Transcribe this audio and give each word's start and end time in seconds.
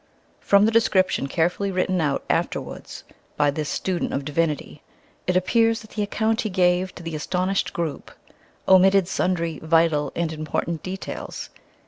From 0.39 0.65
the 0.65 0.71
description 0.71 1.27
carefully 1.27 1.69
written 1.69 2.01
out 2.01 2.23
afterwards 2.27 3.03
by 3.37 3.51
this 3.51 3.69
student 3.69 4.13
of 4.15 4.25
divinity, 4.25 4.81
it 5.27 5.37
appears 5.37 5.81
that 5.81 5.91
the 5.91 6.01
account 6.01 6.41
he 6.41 6.49
gave 6.49 6.95
to 6.95 7.03
the 7.03 7.13
astonished 7.13 7.71
group 7.71 8.09
omitted 8.67 9.07
sundry 9.07 9.59
vital 9.59 10.11
and 10.15 10.33
important 10.33 10.81
details. 10.81 11.51